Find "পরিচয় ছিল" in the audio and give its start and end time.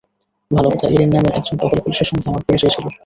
2.47-2.85